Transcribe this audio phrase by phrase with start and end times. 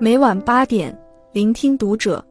[0.00, 0.96] 每晚八点，
[1.32, 2.24] 聆听读者。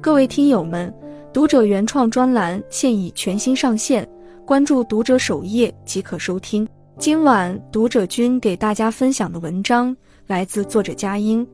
[0.00, 0.92] 各位听友们，
[1.30, 4.08] 读者原创专栏现已全新上线，
[4.46, 6.66] 关注读者首页即可收听。
[6.98, 9.94] 今晚读者君给大家分享的文章
[10.26, 11.46] 来自作者佳音。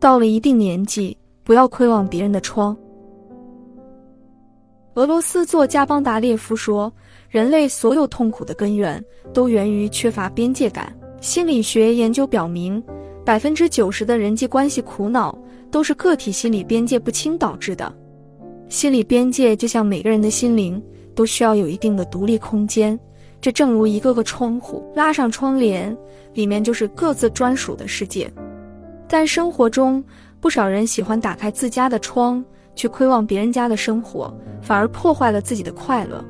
[0.00, 2.74] 到了一定年纪，不要窥望别人的窗。
[4.94, 6.90] 俄罗斯作家邦达列夫说
[7.28, 9.02] ：“人类所有痛苦的根源
[9.34, 12.82] 都源于缺乏边界感。”心理学研究表明，
[13.24, 15.36] 百分之九十的人际关系苦恼
[15.70, 17.92] 都是个体心理边界不清导致的。
[18.68, 20.82] 心理边界就像每个人的心灵，
[21.14, 22.98] 都需要有一定的独立空间。
[23.40, 25.96] 这正如一个个窗户，拉上窗帘，
[26.34, 28.30] 里面就是各自专属的世界。
[29.08, 30.02] 但生活中，
[30.40, 32.44] 不少人喜欢打开自家的窗。
[32.74, 36.24] 去窥望别人家的生活，反而破坏了自己的快乐。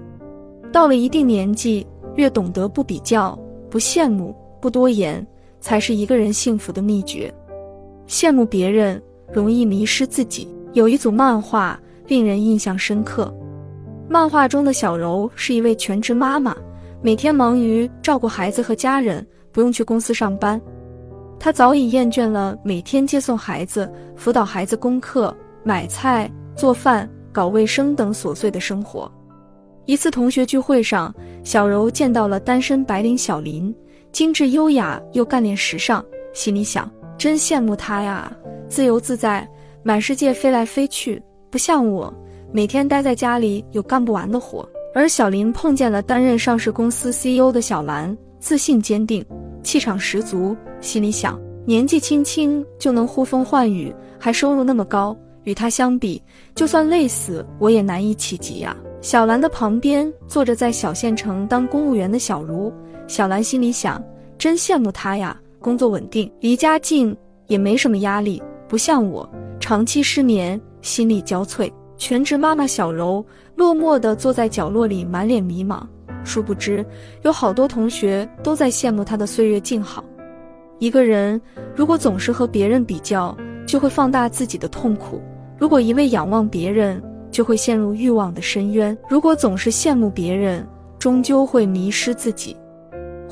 [0.73, 3.39] 到了一定年纪，越懂得不比较、
[3.71, 5.25] 不羡慕、不多言，
[5.63, 7.33] 才是一个人幸福的秘诀。
[8.07, 10.47] 羡慕别人，容易迷失自己。
[10.75, 13.35] 有一组漫画令人印象深刻。
[14.09, 16.55] 漫画中的小柔是一位全职妈妈，
[17.01, 20.61] 每天忙于照顾孩子和家人，不用去公司上班。
[21.39, 25.35] 她早已厌倦了每天接送孩子、辅导孩子功课。
[25.65, 29.09] 买菜、做饭、搞卫生等琐碎的生活。
[29.87, 33.73] 一次同学聚会上，小柔见到了单身白领小林，
[34.13, 38.31] 精致优雅又干练时尚，心里想：真羡慕他呀，
[38.69, 39.49] 自由自在，
[39.83, 42.13] 满世界飞来飞去，不像我，
[42.53, 44.69] 每天待在家里有干不完的活。
[44.95, 49.25] 而小林碰见了担任上市公司 CEO 的小兰，自信坚定，
[49.63, 55.17] 气场十足，心里想：年纪轻轻就能呼风唤雨，还收入那么高。
[55.45, 56.23] 与他相比，
[56.55, 58.77] 就算累死我也难以企及呀。
[59.01, 62.73] 小兰的旁边坐着在小县城当公务员的小茹，
[63.13, 64.03] 小兰心里想：
[64.39, 67.15] 真羡慕他呀，工作稳定，离家近，
[67.47, 69.29] 也没什么压力，不像我，
[69.61, 71.71] 长期失眠，心力交瘁。
[71.99, 73.23] 全职妈妈小柔
[73.55, 75.83] 落寞地坐在角落里，满脸迷茫。
[76.25, 76.83] 殊不知，
[77.21, 80.03] 有好多同学都在羡慕她的岁月静好。
[80.79, 81.39] 一个人
[81.77, 83.37] 如果总是和别人比较，
[83.67, 85.21] 就会放大自己的痛苦。
[85.59, 90.67] 如果一味仰望别人，就会陷入欲望的深渊；如果总是羡慕别人，
[90.99, 92.55] 终究会迷失自己。《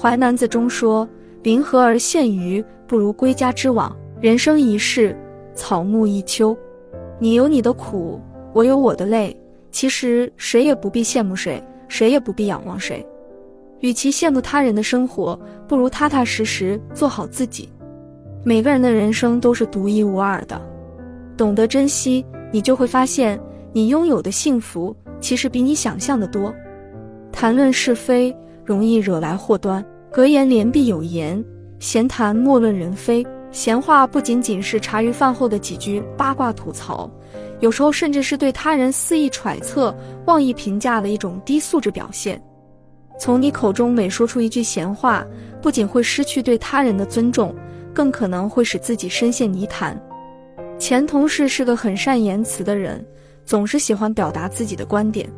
[0.01, 1.07] 淮南子》中说
[1.45, 3.95] ：“临河而羡鱼，不如归家之往。
[4.19, 5.15] 人生一世，
[5.55, 6.57] 草木一秋。
[7.19, 8.19] 你有你的苦，
[8.55, 9.39] 我有我的累。
[9.71, 13.07] 其实谁也不必羡慕谁，谁也不必仰望谁。
[13.81, 15.39] 与其羡慕他人的生活，
[15.69, 17.69] 不如踏踏实实做好自己。
[18.43, 20.59] 每个人的人生都是独一无二的。”
[21.37, 23.39] 懂得珍惜，你就会发现，
[23.71, 26.55] 你拥有的幸福其实比你想象的多。
[27.31, 28.35] 谈论是非，
[28.65, 29.85] 容易惹来祸端。
[30.13, 31.43] 格言联必有言：
[31.79, 33.25] 闲谈莫论人非。
[33.53, 37.09] 闲话不仅仅是茶余饭后的几句八卦吐槽，
[37.61, 39.95] 有时候甚至是对他人肆意揣测、
[40.27, 42.41] 妄议评价的一种低素质表现。
[43.21, 45.25] 从你口中每说出一句闲话，
[45.63, 47.55] 不仅会失去对他人的尊重，
[47.95, 50.01] 更可能会使自己深陷泥潭。
[50.77, 53.05] 前同事是个很善言辞的人，
[53.45, 55.29] 总是喜欢表达自己的观点。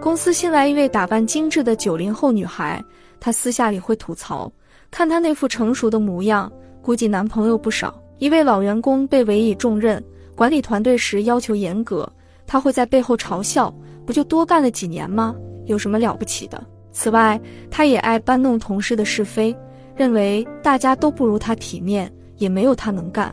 [0.00, 2.82] 公司新来一位打扮精致的九零后女孩，
[3.22, 4.50] 她私下里会吐槽：
[4.90, 6.50] 看她那副成熟的模样，
[6.82, 7.94] 估计男朋友不少。
[8.18, 10.02] 一位老员工被委以重任，
[10.34, 12.12] 管理团队时要求严格，
[12.48, 13.72] 她会在背后嘲笑：
[14.04, 15.36] 不就多干了几年吗？
[15.66, 16.60] 有什么了不起的？
[16.90, 17.40] 此外，
[17.70, 19.56] 她也爱搬弄同事的是非，
[19.94, 23.32] 认为大家都不如她体面，也没有她能干。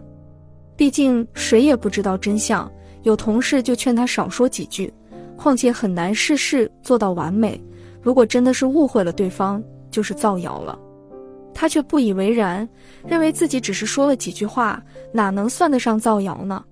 [0.76, 2.72] 毕竟谁也不知道真相，
[3.02, 4.94] 有同事就劝他少说几句，
[5.36, 7.60] 况且很难事事做到完美。
[8.02, 9.62] 如果真的是误会了对方，
[9.92, 10.78] 就是造谣了。
[11.54, 12.68] 他却不以为然，
[13.06, 16.64] 认为自己只是说了几句话，哪能算得上造谣呢？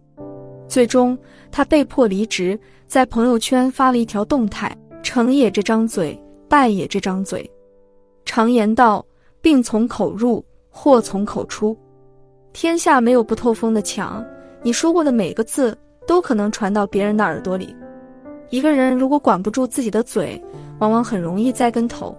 [0.68, 1.18] 最终，
[1.52, 2.58] 他被迫离职，
[2.88, 6.18] 在朋友圈发了一条动态：“成也这张嘴，
[6.48, 7.50] 败也这张嘴。
[8.24, 9.06] 常言道，
[9.42, 11.78] 病从口入，祸从口出。”
[12.54, 14.26] 天下没有不透风的墙，
[14.64, 17.76] 你说过的每个字都可能传到别人的耳朵里。
[18.50, 20.42] 一个人如果管不住自己的嘴，
[20.80, 22.18] 往往很容易栽跟头。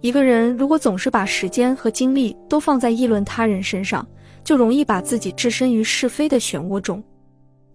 [0.00, 4.06] 一个人如果总是把时间和精力都放在议论他人身上，
[4.44, 7.02] 就容易把自己置身于是非的漩涡中。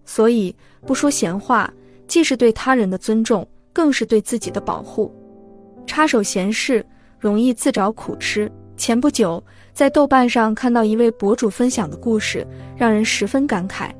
[0.04, 0.54] 所以，
[0.86, 1.72] 不说闲话，
[2.06, 5.12] 既是对他人的尊重，更是对自己的保护。
[5.86, 6.84] 插手闲事，
[7.18, 8.50] 容易自找苦吃。
[8.76, 9.42] 前不久，
[9.72, 12.46] 在豆瓣上看到一位博主分享的故事，
[12.76, 13.90] 让人十分感慨。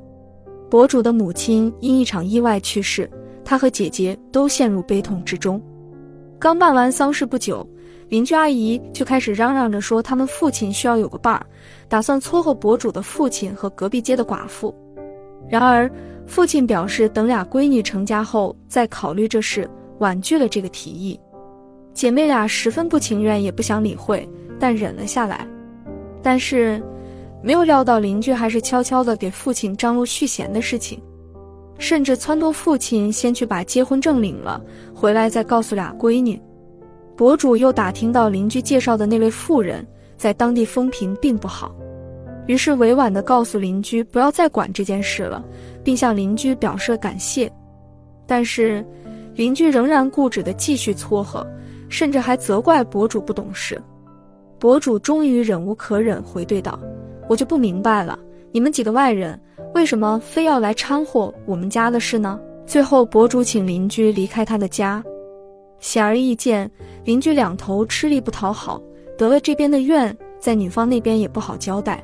[0.70, 3.08] 博主的母亲因一场意外去世，
[3.44, 5.62] 他和姐姐都陷入悲痛之中。
[6.38, 7.68] 刚办完丧事不久，
[8.12, 11.46] 邻居阿姨就开始嚷嚷着说，他们父亲需要有个伴儿，
[11.88, 14.74] 打算撮合博主的父亲和隔壁街的寡妇。
[15.48, 15.90] 然而，
[16.26, 19.66] 父亲表示等俩闺女成家后再考虑这事，
[19.98, 21.18] 婉拒了这个提议。
[21.94, 24.28] 姐妹俩十分不情愿，也不想理会，
[24.60, 25.48] 但忍了下来。
[26.22, 26.82] 但是，
[27.42, 31.00] 没有料到邻居还是悄悄地给父亲张罗续弦的事情，
[31.78, 34.62] 甚至撺掇父亲先去把结婚证领了，
[34.94, 36.38] 回来再告诉俩闺女。
[37.16, 39.86] 博主又打听到邻居介绍的那位妇人
[40.16, 41.74] 在当地风评并不好，
[42.46, 45.44] 于是委婉地告诉邻居不要再管这件事了，
[45.84, 47.50] 并向邻居表示感谢。
[48.26, 48.84] 但是，
[49.34, 51.46] 邻居仍然固执地继续撮合。
[51.88, 53.78] 甚至还责怪博主不懂事，
[54.58, 56.80] 博主终于忍无可忍，回怼道
[57.28, 58.18] ：“我就不明白了，
[58.50, 59.38] 你们几个外人
[59.74, 65.04] 为什么非要来掺和我们家的事呢？”最后，博主请邻居离开他的家。
[65.82, 66.70] 显而易见，
[67.04, 68.80] 邻居两头吃力不讨好，
[69.18, 72.02] 得了这边的怨，在女方那边也不好交代。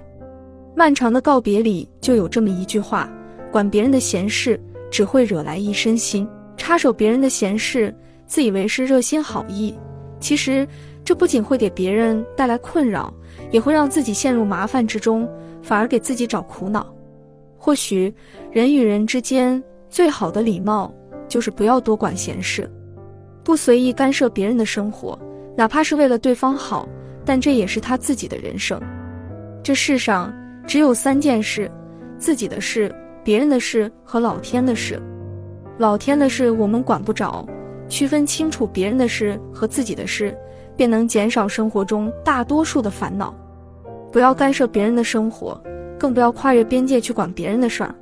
[0.74, 3.08] 漫长的告别里就有这么一句话
[3.50, 4.60] ：“管别人的闲事，
[4.90, 7.94] 只会惹来一身腥；插手别人的闲事。”
[8.26, 9.74] 自以为是热心好意，
[10.20, 10.68] 其实
[11.02, 13.10] 这不仅会给别人带来困扰，
[13.50, 15.26] 也会让自己陷入麻烦之中，
[15.62, 16.86] 反而给自己找苦恼。
[17.56, 18.12] 或许
[18.52, 20.92] 人与人之间最好的礼貌，
[21.26, 22.70] 就是不要多管闲事，
[23.48, 25.18] 不随意干涉别人的生活，
[25.56, 26.86] 哪怕是为了对方好，
[27.24, 28.78] 但这也是他自己的人生。
[29.62, 30.30] 这世上
[30.66, 31.70] 只有三件事：
[32.18, 35.00] 自己的事、别人的事和老天的事。
[35.78, 37.42] 老天的事我们管不着。
[37.88, 40.36] 区分清楚别人的事和自己的事，
[40.76, 43.34] 便能减少生活中大多数的烦恼。
[44.12, 45.58] 不要干涉别人的生活，
[45.98, 47.94] 更不要跨越边界去管别人的事儿。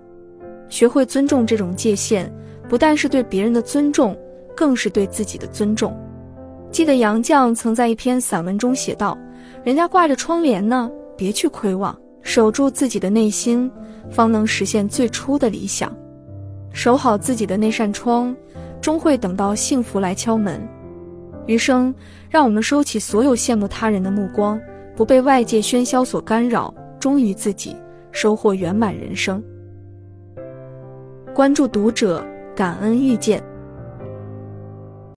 [0.69, 2.29] 学会尊重这种界限，
[2.69, 4.19] 不但是对别人的尊重，
[4.57, 5.97] 更是对自己的尊重。
[6.73, 9.17] 记得杨绛曾在一篇散文中写道
[9.63, 13.71] ：“人家挂着窗帘呢，别去窥望，守住自己的内心，
[14.11, 15.95] 方能实现最初的理想。
[16.73, 18.35] 守好自己的那扇窗。”
[18.79, 20.61] 终会等到幸福来敲门。
[21.47, 21.93] 余生，
[22.31, 24.61] 让我们收起所有羡慕他人的目光，
[24.95, 27.75] 不被外界喧嚣所干扰，忠于自己，
[28.13, 29.43] 收获圆满人生。
[31.35, 32.25] 关注读者，
[32.55, 33.43] 感恩遇见。